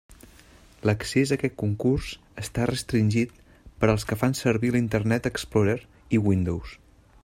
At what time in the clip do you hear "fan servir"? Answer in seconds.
4.23-4.73